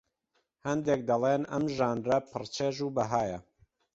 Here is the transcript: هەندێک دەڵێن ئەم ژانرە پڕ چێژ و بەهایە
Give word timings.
هەندێک 0.67 1.01
دەڵێن 1.09 1.43
ئەم 1.51 1.63
ژانرە 1.75 2.17
پڕ 2.29 2.43
چێژ 2.55 2.77
و 2.81 2.93
بەهایە 2.95 3.39